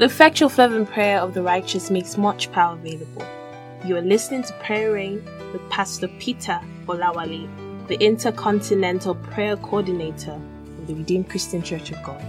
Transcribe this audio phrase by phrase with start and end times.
[0.00, 3.22] The effectual fervent prayer of the righteous makes much power available.
[3.84, 7.46] You are listening to Prayer Rain with Pastor Peter Olawale,
[7.86, 10.40] the Intercontinental Prayer Coordinator
[10.78, 12.24] of the Redeemed Christian Church of God.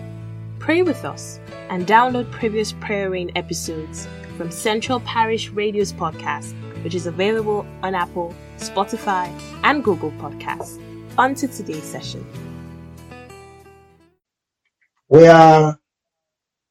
[0.60, 1.40] Pray with us
[1.70, 6.54] and download previous Prayer Rain episodes from Central Parish Radio's podcast,
[6.84, 9.32] which is available on Apple, Spotify,
[9.64, 10.78] and Google Podcasts.
[11.18, 12.28] On to today's session.
[15.08, 15.80] We are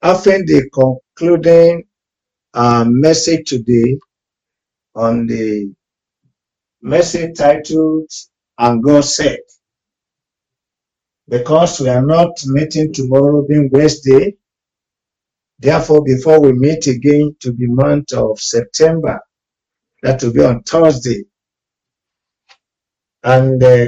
[0.03, 1.85] often the concluding
[2.55, 3.99] uh, message today
[4.97, 5.73] on the
[6.83, 8.11] message titled
[8.59, 9.41] And God Said.
[11.29, 14.37] Because we are not meeting tomorrow being Wednesday,
[15.59, 19.21] therefore before we meet again to the month of September,
[20.03, 21.25] that will be on Thursday.
[23.25, 23.87] And uh,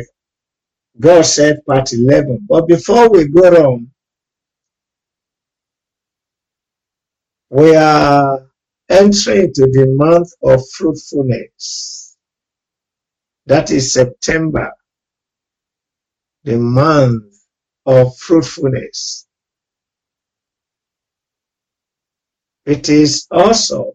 [1.00, 2.46] God said part 11.
[2.48, 3.91] But before we go on,
[7.52, 8.48] we are
[8.88, 12.16] entering into the month of fruitfulness.
[13.46, 14.72] That is September,
[16.44, 17.34] the month
[17.86, 19.26] of fruitfulness.
[22.66, 23.92] It is also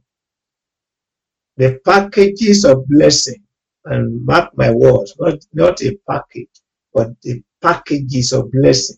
[1.57, 3.43] the packages of blessing,
[3.85, 6.61] and mark my words, not, not a package,
[6.93, 8.97] but the packages of blessing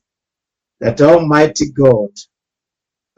[0.82, 2.10] that Almighty God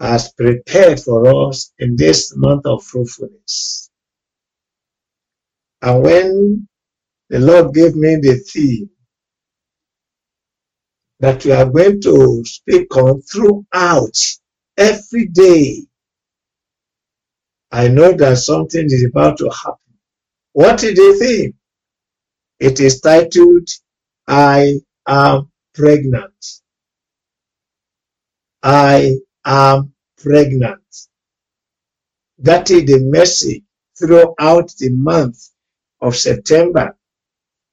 [0.02, 3.92] has prepared for us in this month of fruitfulness.
[5.82, 6.68] And when
[7.30, 8.90] the Lord gave me the theme
[11.20, 14.18] that we are going to speak on throughout
[14.78, 15.84] every day,
[17.72, 19.78] I know that something is about to happen.
[20.54, 21.54] What is the theme?
[22.60, 23.70] It is titled,
[24.28, 24.76] I
[25.08, 26.46] am pregnant.
[28.64, 30.82] I am pregnant.
[32.40, 33.64] That is the message
[33.98, 35.50] throughout the month
[36.02, 36.98] of September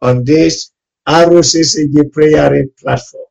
[0.03, 0.73] on this
[1.09, 3.25] RCCG prayer platform.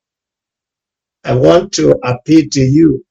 [1.24, 3.06] I want to appeal to you.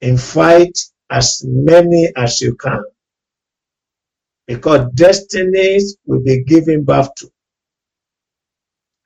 [0.00, 0.78] Invite
[1.10, 2.84] as many as you can.
[4.46, 7.30] Because destinies will be given birth to.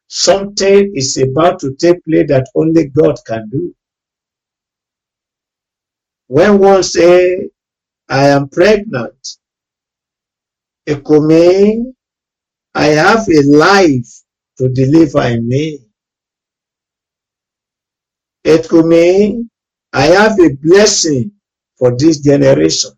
[0.09, 3.75] Something is about to take place that only God can do.
[6.33, 7.51] When one say,
[8.09, 9.37] I am pregnant,
[10.87, 11.95] it could mean
[12.75, 14.09] I have a life
[14.57, 15.81] to deliver in me.
[18.45, 19.51] It could mean
[19.93, 21.33] I have a blessing
[21.79, 22.93] for this generation.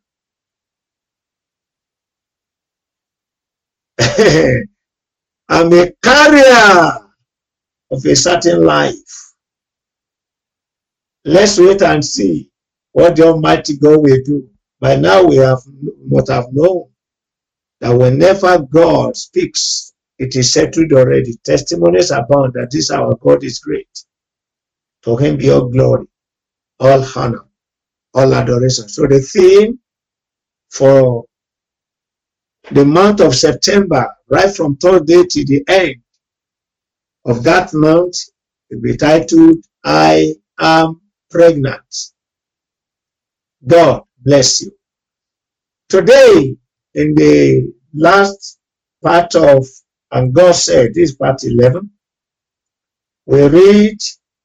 [5.49, 6.99] I'm a carrier
[7.91, 9.35] of a certain life.
[11.25, 12.51] Let's wait and see
[12.95, 14.51] what the Almighty God will do.
[14.81, 15.61] By now we have
[16.09, 16.87] must have known
[17.81, 21.35] that whenever God speaks, it is settled already.
[21.45, 23.89] Testimonies abound that this our God is great.
[25.05, 26.07] To him be all glory,
[26.81, 27.45] all honor,
[28.15, 28.89] all adoration.
[28.89, 29.81] So the theme
[30.71, 31.25] for
[32.73, 35.97] the month of September, right from Thursday to the end
[37.27, 38.17] of that month,
[38.71, 41.01] will be titled, I am
[41.31, 42.14] pregnant.
[43.67, 44.73] God bless you.
[45.89, 46.57] Today,
[46.95, 48.59] in the last
[49.03, 49.67] part of,
[50.13, 51.91] and God said, this part 11,
[53.27, 53.99] we read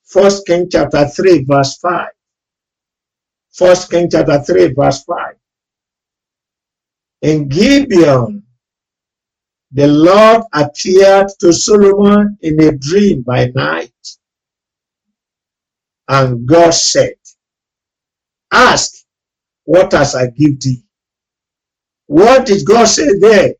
[0.06, 2.08] First King chapter 3, verse 5.
[3.52, 5.36] First King chapter 3, verse 5.
[7.24, 8.44] In Gibeon,
[9.72, 13.94] the Lord appeared to Solomon in a dream by night.
[16.08, 17.14] And God said,
[18.52, 18.99] Ask
[19.70, 20.82] what has I give thee?
[22.08, 23.54] What did God say there?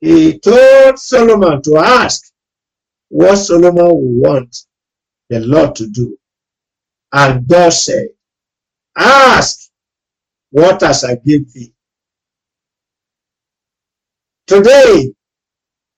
[0.00, 2.32] He told Solomon to ask
[3.10, 4.56] what Solomon would want
[5.28, 6.16] the Lord to do.
[7.12, 8.08] And God said,
[8.96, 9.70] Ask
[10.50, 11.74] what has I give thee?
[14.46, 15.12] Today,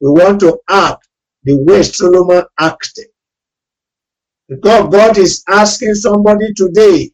[0.00, 1.08] we want to act
[1.44, 3.06] the way Solomon acted.
[4.48, 7.12] Because God is asking somebody today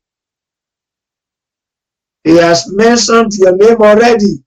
[2.24, 4.42] he has mentioned your name already.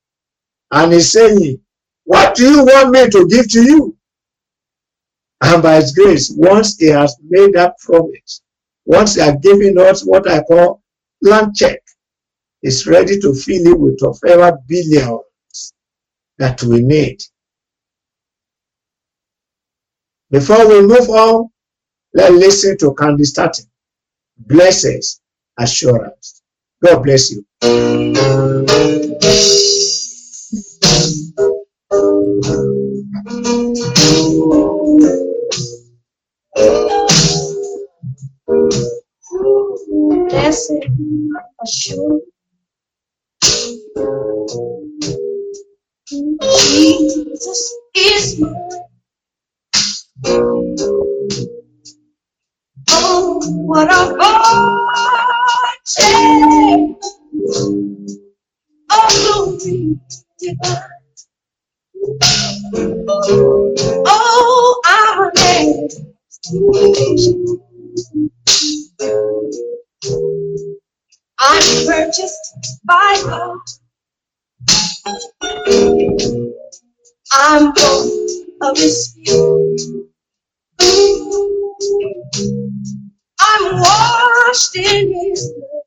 [0.71, 1.61] And he's saying,
[2.03, 3.97] What do you want me to give to you?
[5.41, 8.41] And by his grace, once he has made that promise,
[8.85, 10.81] once he has given us what I call
[11.21, 11.79] land check,
[12.61, 15.73] he's ready to fill it with whatever billions
[16.39, 17.21] that we need.
[20.31, 21.49] Before we move on,
[22.13, 23.65] let's listen to Candy starting.
[24.37, 25.21] Blessings
[25.57, 26.41] assurance.
[26.85, 27.45] God bless you.
[46.41, 48.53] Jesus is mine.
[52.89, 54.07] Oh, what a
[55.87, 56.36] fortune!
[64.05, 66.01] Oh, I'm amazed.
[71.39, 73.59] I'm purchased by God.
[77.33, 78.09] I'm born
[78.61, 79.17] of His.
[83.39, 85.83] I'm washed in His blood.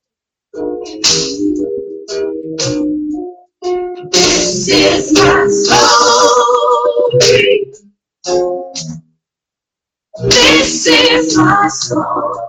[4.08, 5.72] This is my story.
[10.24, 12.48] This is my song.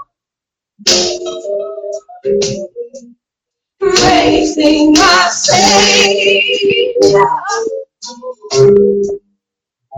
[3.79, 7.27] Praising my Savior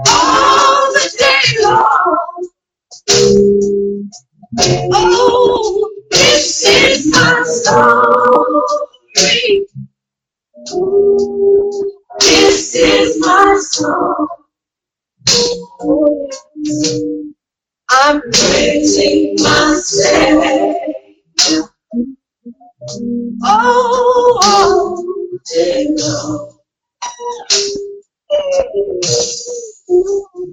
[0.08, 2.18] all the day long.
[4.94, 9.68] Oh, this is my story.
[12.20, 14.28] This is my song.
[17.90, 20.76] I'm praising my Savior.
[23.44, 26.60] Oh, all day long.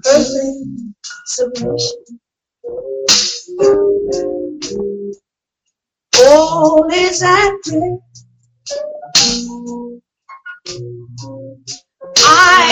[0.04, 0.66] Perfect
[1.26, 2.04] submission.
[6.18, 8.09] All is at rest.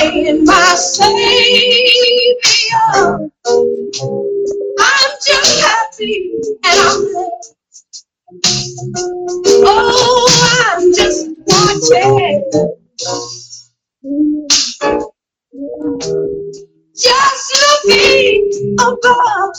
[0.02, 1.30] And my Savior.
[4.78, 6.32] I'm just happy
[6.64, 7.54] and I'm blessed.
[9.50, 12.50] Oh, I'm just watching.
[16.96, 19.54] Just looking above.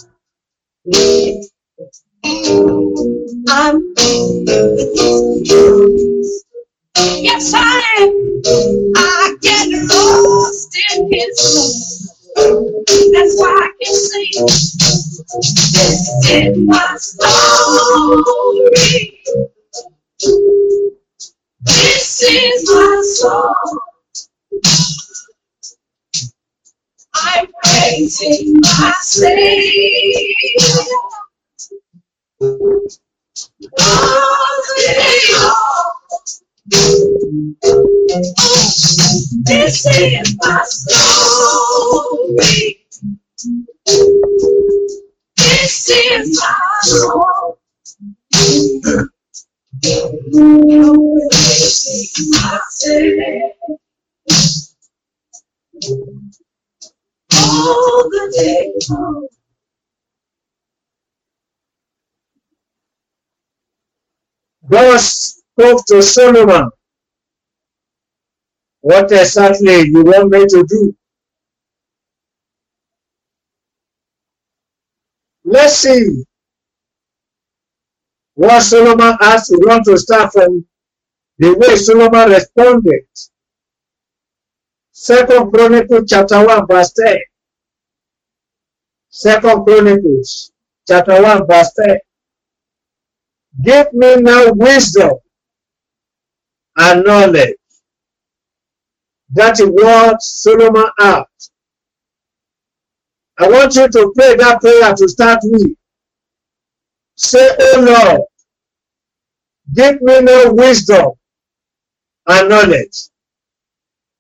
[3.50, 4.48] I'm with
[7.22, 8.12] Yes, I am.
[8.96, 9.09] I
[13.14, 14.48] That's why I can sing.
[15.74, 19.22] This is my story.
[21.66, 23.80] This is my song.
[27.16, 30.44] I'm praising my Savior.
[33.80, 35.92] All day long.
[36.70, 36.82] This
[39.88, 42.86] is my story.
[45.38, 46.42] This is
[52.32, 53.50] my Savior.
[57.34, 59.28] All the day long.
[64.70, 65.00] God
[65.60, 66.70] spoke to Solomon.
[68.82, 70.96] What exactly you want me to do?
[75.44, 76.24] Let's see
[78.36, 79.52] what Solomon asked.
[79.52, 80.66] We want to start from
[81.38, 83.04] the way Solomon responded.
[84.92, 87.18] Second Chronicles chapter 1 verse 10.
[89.10, 90.52] Second Chronicles
[90.88, 91.98] chapter 1 verse 10.
[93.62, 95.18] Give me now wisdom
[96.80, 97.56] and knowledge.
[99.34, 101.52] That is what Solomon asked.
[103.40, 105.74] I want you to pray that prayer to start with.
[107.18, 108.22] Say, Oh Lord,
[109.76, 111.12] give me now wisdom
[112.28, 113.10] and knowledge.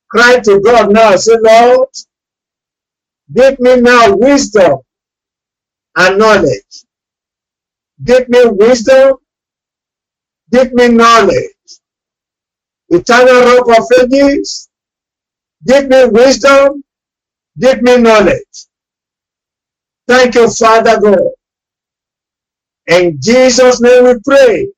[0.10, 1.16] Cry to God now.
[1.18, 1.90] Say, Lord,
[3.34, 4.80] give me now wisdom
[5.98, 6.86] and knowledge.
[8.04, 9.16] Give me wisdom.
[10.52, 11.52] Give me knowledge.
[12.92, 14.70] Eternal rock of ages.
[15.68, 16.84] Give me wisdom.
[17.60, 18.68] Give me knowledge.
[20.08, 21.32] Thank you, Father God.
[22.88, 24.70] In Jesus' name we pray.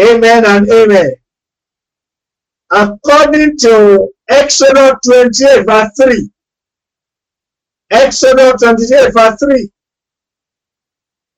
[0.00, 1.12] Amen and amen.
[2.72, 6.30] According to Exodus 28 verse 3.
[7.90, 9.70] Exodus 28 verse 3.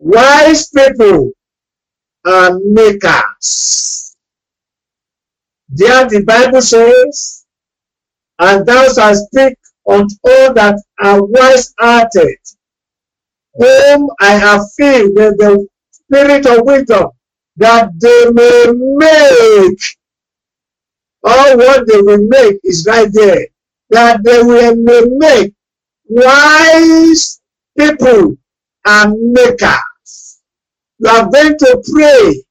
[0.00, 1.32] Wise people
[2.26, 3.91] are makers.
[5.72, 7.46] There the Bible says,
[8.38, 12.38] and thou shalt speak unto all that are wise hearted,
[13.54, 17.10] whom I have filled with the spirit of wisdom,
[17.56, 19.80] that they may make
[21.24, 23.46] all what they will make is right there.
[23.90, 24.76] That they will
[25.18, 25.54] make
[26.08, 27.40] wise
[27.78, 28.36] people
[28.86, 30.40] and makers.
[30.98, 32.44] You are going to pray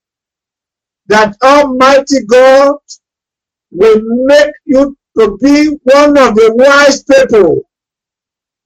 [1.08, 2.76] that Almighty God
[3.72, 7.64] will make you to be one of the wise people,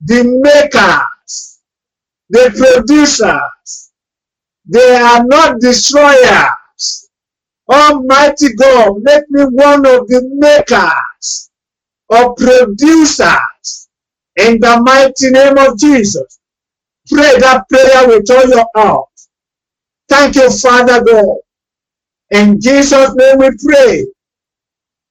[0.02, 1.60] the makers,
[2.30, 3.92] the producers.
[4.66, 7.10] They are not destroyers.
[7.70, 11.50] Almighty God, make me one of the makers
[12.10, 13.88] or producers
[14.36, 16.40] in the mighty name of Jesus.
[17.08, 19.08] Pray that prayer with all your heart.
[20.08, 21.36] Thank you, Father God.
[22.30, 24.06] In Jesus' name we pray.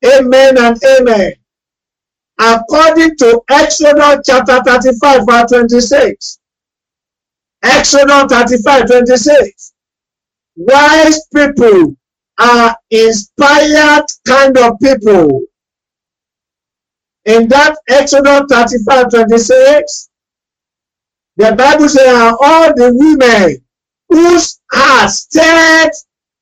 [0.06, 1.34] Amen and amen.
[2.40, 6.40] According to Exodus chapter 35, verse 26.
[7.64, 9.74] Exodus 35, 26.
[10.58, 11.96] Wise people
[12.40, 15.42] are inspired kind of people.
[17.26, 20.10] In that Exodus 35, 26,
[21.38, 23.58] the Bible says, are all the women
[24.10, 25.92] whose hearts stirred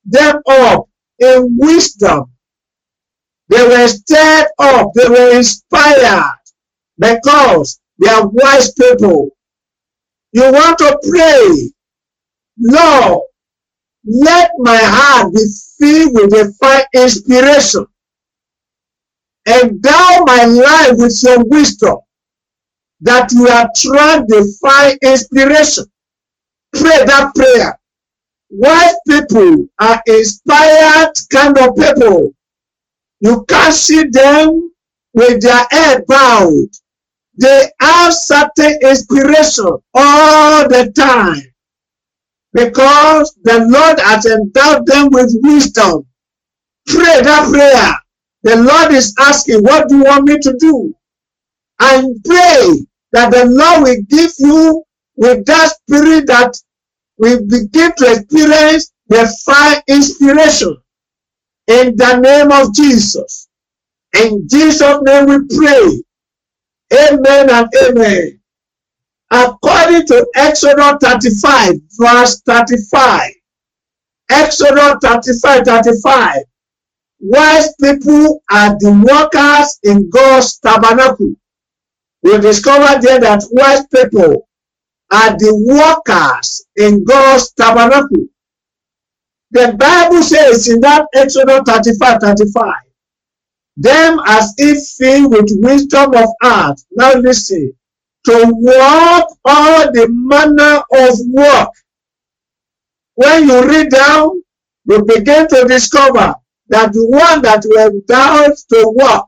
[0.04, 2.33] them up in wisdom
[3.48, 4.90] they were stirred up.
[4.94, 6.38] They were inspired
[6.98, 9.30] because they are wise people.
[10.32, 11.70] You want to pray,
[12.58, 13.22] Lord,
[14.06, 15.44] let my heart be
[15.78, 17.86] filled with divine inspiration.
[19.46, 21.98] Endow my life with your wisdom
[23.02, 25.84] that you are trying to find inspiration.
[26.72, 27.78] Pray that prayer.
[28.50, 32.34] Wise people are inspired kind of people.
[33.24, 34.70] You can't see them
[35.14, 36.68] with their head bowed.
[37.40, 41.42] They have certain inspiration all the time
[42.52, 46.06] because the Lord has endowed them with wisdom.
[46.86, 47.94] Pray that prayer.
[48.44, 50.94] The Lord is asking, What do you want me to do?
[51.80, 54.84] And pray that the Lord will give you
[55.16, 56.54] with that spirit that
[57.18, 60.76] we begin to experience the fire inspiration
[61.68, 63.48] in the name of Jesus.
[64.18, 66.02] In Jesus' name we pray.
[66.94, 68.40] Amen and amen.
[69.32, 73.32] According to Exodus 35, verse 35.
[74.30, 76.44] Exodus 35, 35.
[77.20, 81.34] Wise people are the workers in God's tabernacle.
[82.22, 84.48] We discover there that wise people
[85.12, 88.26] are the workers in God's tabernacle.
[89.54, 92.74] The Bible says in that Exodus 35 35,
[93.76, 96.80] them as if filled with wisdom of art.
[96.90, 97.72] Now listen,
[98.26, 101.70] to work all the manner of work.
[103.14, 104.42] When you read down,
[104.86, 106.34] you begin to discover
[106.68, 109.26] that the one that were down to work.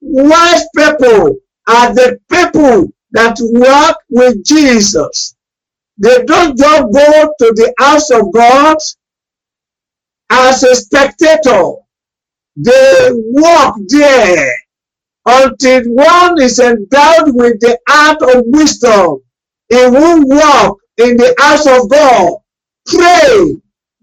[0.00, 1.36] Wise people
[1.68, 5.36] are the people that work with Jesus.
[5.98, 8.78] They don't just go to the house of God
[10.32, 11.74] as a spectator.
[12.56, 14.54] They walk there
[15.26, 19.22] until one is endowed with the art of wisdom.
[19.68, 22.34] He will walk in the house of God.
[22.86, 23.56] Pray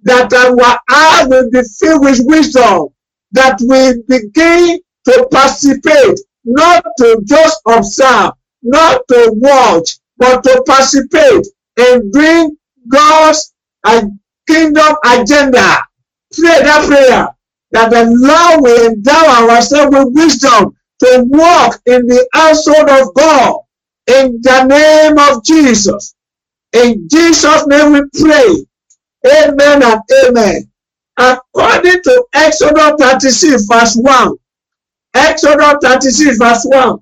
[0.03, 0.79] that our
[1.29, 2.89] will be filled with wisdom,
[3.33, 8.31] that we begin to participate, not to just observe,
[8.63, 11.45] not to watch, but to participate
[11.77, 12.57] and bring
[12.89, 13.53] God's
[14.47, 15.79] kingdom agenda
[16.33, 17.27] pray that prayer
[17.71, 23.61] that the Lord will endow ourselves with wisdom to walk in the household of God
[24.07, 26.15] in the name of Jesus.
[26.73, 28.65] In Jesus' name we pray.
[29.27, 30.71] Amen and amen.
[31.17, 34.35] According to Exodus 36, verse 1.
[35.15, 36.99] Exodus 36, verse 1.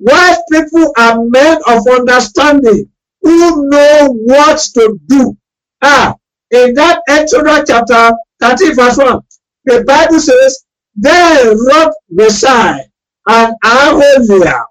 [0.00, 2.90] Wise people are men of understanding
[3.22, 5.36] who know what to do.
[5.82, 6.14] Ah,
[6.50, 9.20] in that Exodus chapter 13 verse 1.
[9.66, 10.64] The Bible says,
[10.96, 12.84] Then wrote Messiah
[13.28, 14.66] and Aholiab,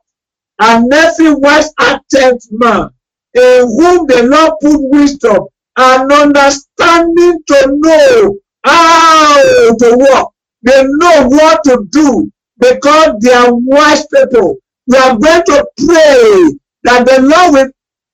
[0.60, 2.90] and every wise acted man,
[3.36, 5.48] in whom the Lord put wisdom
[5.78, 10.34] and understanding to know how to walk.
[10.64, 14.58] They know what to do because they are wise people.
[14.88, 17.72] We are going to pray that the Lord will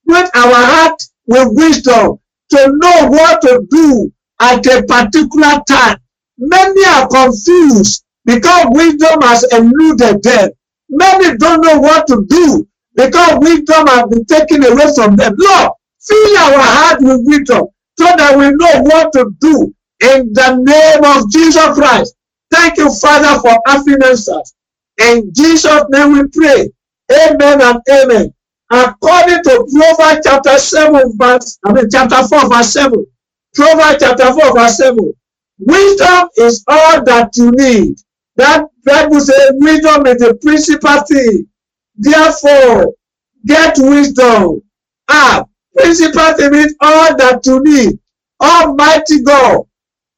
[0.08, 2.20] put our heart with wisdom
[2.52, 5.98] to know what to do at a particular time.
[6.38, 10.52] Many are confused because wisdom has eluded them.
[10.90, 15.36] Many don't know what to do because wisdom has been taken away from them.
[15.38, 15.72] Lord,
[16.02, 17.68] fill our heart with wisdom
[18.00, 22.16] so that we know what to do in the name of Jesus Christ.
[22.52, 24.54] Thank you, Father, for having answers.
[25.02, 26.70] In Jesus' name we pray.
[27.12, 28.34] Amen and amen.
[28.72, 33.06] According to Proverbs chapter 7, verse, I mean chapter 4, verse 7.
[33.56, 35.14] Proverbs chapter 4, verse 7.
[35.60, 37.96] Wisdom is all that you need.
[38.38, 41.48] That Bible says wisdom is the principal thing.
[41.98, 42.94] Therefore,
[43.46, 44.62] get wisdom.
[45.10, 45.46] Ah,
[45.76, 48.00] principal thing means all that you need.
[48.42, 49.62] Almighty God,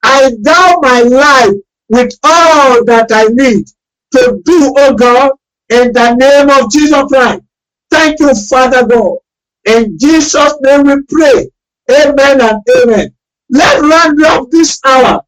[0.04, 1.56] I endow my life
[1.90, 3.68] with all that I need
[4.14, 5.32] to do, oh God,
[5.70, 7.44] in the name of Jesus Christ.
[7.92, 9.18] Thank you, Father God.
[9.66, 11.50] In Jesus' name we pray.
[11.92, 13.15] Amen and amen.
[13.52, 15.22] Let's round up this hour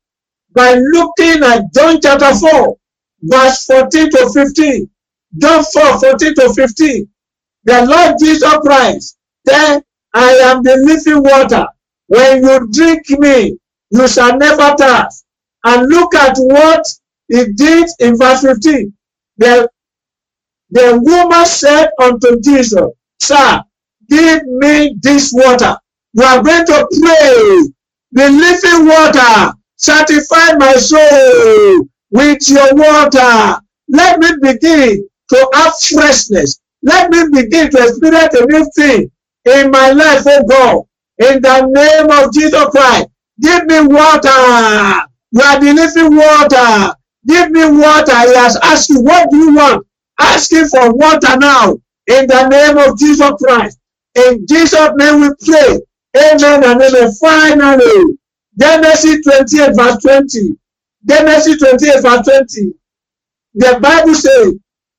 [0.53, 2.77] by looking at John chapter 4,
[3.23, 4.89] verse 14 to 15.
[5.39, 7.09] John 4, 14 to 15.
[7.65, 9.81] The Lord Jesus Christ said,
[10.13, 11.67] I am the living water.
[12.07, 13.57] When you drink me,
[13.91, 15.25] you shall never thirst.
[15.65, 16.85] And look at what
[17.29, 18.93] he did in verse 15.
[19.37, 19.69] The,
[20.71, 22.81] the woman said unto Jesus,
[23.21, 23.63] Sir,
[24.09, 25.77] give me this water.
[26.13, 27.76] You are going to pray.
[28.17, 33.61] The living water, satisfy my soul with your water.
[33.89, 36.61] Let me begin to have freshness.
[36.83, 39.11] Let me begin to experience a new thing
[39.45, 40.83] in my life, oh God.
[41.19, 43.07] In the name of Jesus Christ,
[43.41, 45.07] give me water.
[45.31, 46.95] You are the living water.
[47.27, 48.19] Give me water.
[48.29, 49.87] He has asked you, what do you want?
[50.19, 51.73] Ask him for water now.
[52.07, 53.79] In the name of Jesus Christ.
[54.15, 55.79] In Jesus' name we pray.
[56.17, 57.11] Amen and amen.
[57.21, 58.17] Finally,
[58.59, 60.57] Genesis 28 verse 20.
[61.07, 62.73] Genesis 28 verse 20.
[63.55, 64.53] The Bible says,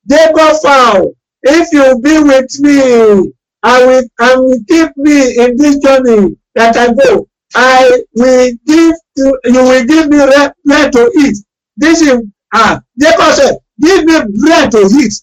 [0.09, 5.79] Jacob found, if you be with me, I will, and will keep me in this
[5.79, 7.29] journey that I go.
[7.55, 10.19] I will give to, you will give me
[10.65, 11.37] bread to eat.
[11.77, 12.23] This is,
[12.55, 15.15] ah, Jacob said, give me bread to eat.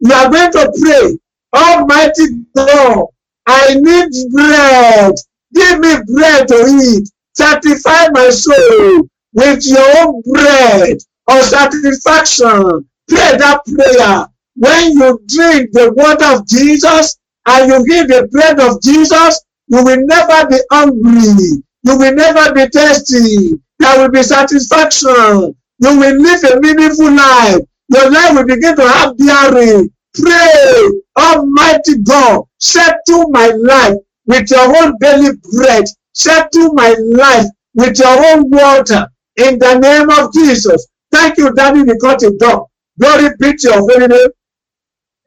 [0.00, 1.18] You are going to pray,
[1.54, 3.06] Almighty God,
[3.46, 5.14] I need bread.
[5.54, 7.10] Give me bread to eat.
[7.34, 12.88] Satisfy my soul with your own bread of satisfaction.
[13.08, 14.26] Pray that prayer.
[14.56, 19.84] When you drink the water of Jesus and you give the bread of Jesus, you
[19.84, 21.62] will never be hungry.
[21.84, 23.60] You will never be thirsty.
[23.78, 25.54] There will be satisfaction.
[25.80, 27.60] You will live a meaningful life.
[27.90, 29.90] Your life will begin to have bearing.
[30.14, 35.84] Pray, Almighty God, settle my life with your own belly bread.
[36.14, 39.08] Settle my life with your own water.
[39.36, 40.86] In the name of Jesus.
[41.12, 42.62] Thank you, Daddy, because it done.
[43.00, 44.28] Glory be to your holy name.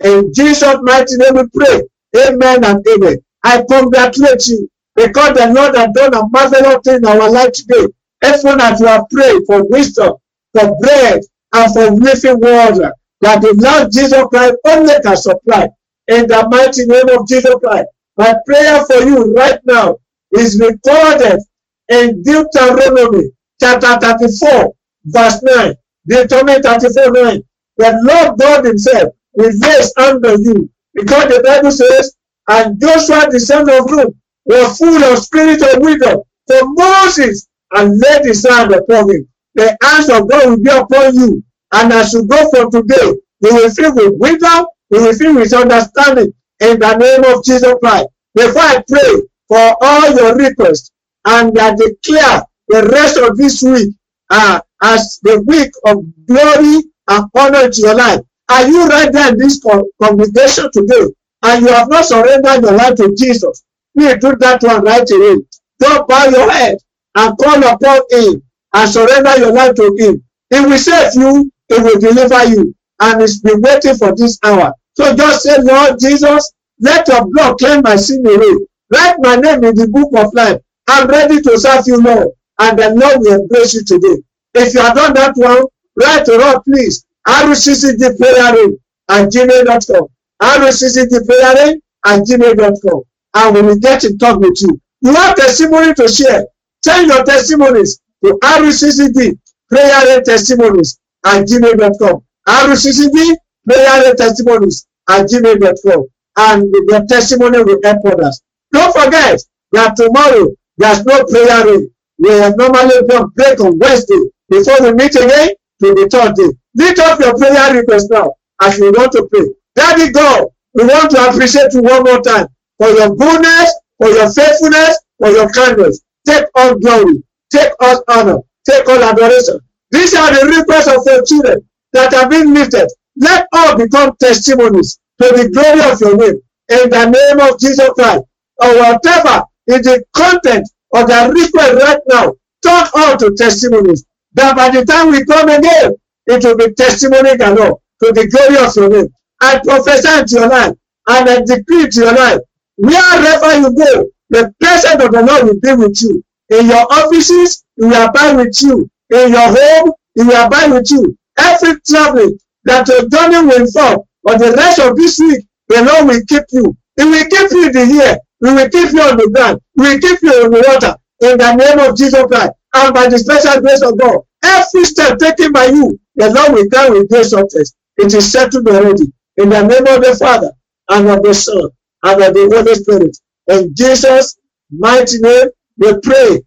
[0.03, 1.81] In Jesus' mighty name we pray.
[2.27, 3.17] Amen and amen.
[3.43, 7.87] I congratulate you because the Lord has done a marvelous thing in our life today.
[8.23, 10.15] Everyone as you have prayed for wisdom,
[10.53, 11.21] for bread,
[11.53, 15.69] and for living water, that the Lord Jesus Christ only can supply.
[16.09, 17.87] In the mighty name of Jesus Christ.
[18.17, 19.97] My prayer for you right now
[20.33, 21.41] is recorded
[21.89, 24.73] in Deuteronomy chapter 34,
[25.05, 25.75] verse 9.
[26.07, 27.43] Deuteronomy 34, 9.
[27.77, 30.71] The Lord God Himself will raise under you.
[30.95, 32.15] Because the Bible says,
[32.49, 34.13] and Joshua the son of Nun
[34.45, 36.21] was full of spirit of wisdom.
[36.47, 39.29] For Moses and laid his hand upon him.
[39.55, 41.43] The hands of God will be upon you.
[41.73, 45.53] And as you go from today, you will feel with wisdom, you will feel with
[45.53, 48.07] understanding in the name of Jesus Christ.
[48.35, 49.13] Before I pray
[49.47, 50.91] for all your requests
[51.25, 53.95] and I declare the rest of this week
[54.29, 58.21] uh, as the week of glory and honor to your life.
[58.49, 59.61] Are you right there in this
[60.01, 61.07] congregation today
[61.43, 63.63] and you have not surrendered your life to Jesus?
[63.97, 65.37] Please do that one right away.
[65.79, 66.77] Don't bow your head
[67.15, 68.43] and call upon him
[68.73, 70.23] and surrender your life to him.
[70.51, 74.73] He will save you, he will deliver you, and he's been waiting for this hour.
[74.97, 78.65] So just say, Lord Jesus, let your blood cleanse my sin away.
[78.91, 80.59] Write my name in the book of life.
[80.87, 82.29] I'm ready to serve you, Lord.
[82.59, 84.23] And the Lord will embrace you today.
[84.55, 87.05] If you have done that one, write to us, please.
[87.27, 88.77] RCCG prayer room
[89.09, 90.07] at gmail.com.
[90.41, 93.01] RCCG prayer room at gmail.com.
[93.35, 94.81] And we will get in touch with you.
[95.01, 96.45] You have testimony to share.
[96.83, 99.37] Send your testimonies to RCCG
[99.69, 102.23] prayer testimonies at gmail.com.
[102.47, 103.35] RCCG
[103.67, 106.05] prayer testimonies at gmail.com.
[106.37, 108.41] And your testimony will help others.
[108.73, 109.39] Don't forget
[109.73, 114.93] that tomorrow there's no prayer room We have normally done break on Wednesday before we
[114.93, 115.49] meet again
[115.81, 116.51] to the third day.
[116.75, 119.45] Lift up your prayer request now as you want to pray.
[119.75, 122.47] Daddy God, we want to appreciate you one more time
[122.79, 126.01] for your goodness, for your faithfulness, for your kindness.
[126.27, 129.59] Take all glory, take all honor, take all adoration.
[129.91, 132.89] These are the requests of your children that have been lifted.
[133.19, 137.89] Let all become testimonies to the glory of your name in the name of Jesus
[137.95, 138.23] Christ.
[138.59, 144.05] Or whatever is the content of the request right now, turn all to testimonies.
[144.35, 145.93] That by the time we come again,
[146.27, 149.09] it will be testimony galore to the glory of your name.
[149.41, 150.73] I prophesy to your life
[151.07, 152.41] and I decree to your life,
[152.77, 156.23] wherever you go, the presence of the Lord will be with you.
[156.51, 158.89] In your offices, He will abide with you.
[159.11, 161.17] In your home, He will abide with you.
[161.37, 166.07] Every traveling that your journey will involve for the rest of this week, the Lord
[166.09, 166.77] will keep you.
[166.97, 168.19] He will keep you in the air.
[168.43, 169.61] He will keep you on the ground.
[169.75, 170.95] He will keep you on the water.
[171.21, 175.19] In the name of Jesus Christ and by the special grace of God, every step
[175.19, 177.73] taken by you, the Lord will come with great success.
[177.97, 179.05] It is settled already.
[179.37, 180.51] In the name of the Father
[180.89, 181.69] and of the Son
[182.03, 183.17] and of the Holy Spirit.
[183.49, 184.37] In Jesus'
[184.71, 185.49] mighty name,
[185.79, 186.41] we pray.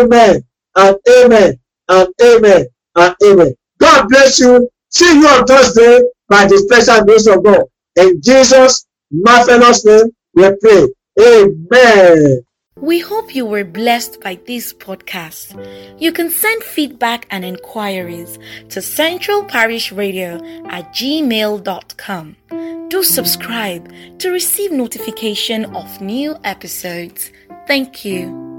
[0.00, 0.44] Amen
[0.76, 3.54] and amen and amen and amen.
[3.80, 4.68] God bless you.
[4.92, 7.64] See you on Thursday by the special grace of God.
[7.96, 10.88] In Jesus' marvelous name, we pray.
[11.18, 12.42] Amen.
[12.76, 15.56] We hope you were blessed by this podcast.
[16.00, 18.38] You can send feedback and inquiries
[18.70, 22.36] to Central Parish Radio at gmail.com.
[22.88, 27.30] Do subscribe to receive notification of new episodes.
[27.66, 28.51] Thank you.